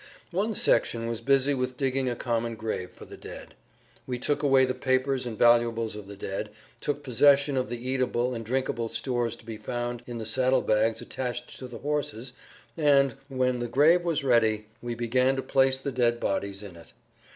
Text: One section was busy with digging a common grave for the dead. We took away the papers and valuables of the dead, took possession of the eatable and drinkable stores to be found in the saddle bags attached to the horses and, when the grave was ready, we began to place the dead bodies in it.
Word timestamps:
One 0.31 0.55
section 0.55 1.05
was 1.05 1.21
busy 1.21 1.53
with 1.53 1.77
digging 1.77 2.09
a 2.09 2.15
common 2.15 2.55
grave 2.55 2.89
for 2.89 3.05
the 3.05 3.17
dead. 3.17 3.53
We 4.07 4.17
took 4.17 4.41
away 4.41 4.65
the 4.65 4.73
papers 4.73 5.27
and 5.27 5.37
valuables 5.37 5.95
of 5.95 6.07
the 6.07 6.15
dead, 6.15 6.49
took 6.79 7.03
possession 7.03 7.55
of 7.55 7.69
the 7.69 7.87
eatable 7.87 8.33
and 8.33 8.43
drinkable 8.43 8.89
stores 8.89 9.35
to 9.35 9.45
be 9.45 9.57
found 9.57 10.01
in 10.07 10.17
the 10.17 10.25
saddle 10.25 10.63
bags 10.63 11.01
attached 11.01 11.55
to 11.59 11.67
the 11.67 11.77
horses 11.77 12.33
and, 12.75 13.13
when 13.29 13.59
the 13.59 13.67
grave 13.67 14.03
was 14.03 14.23
ready, 14.23 14.65
we 14.81 14.95
began 14.95 15.35
to 15.35 15.43
place 15.43 15.79
the 15.79 15.91
dead 15.91 16.19
bodies 16.19 16.63
in 16.63 16.75
it. 16.77 16.93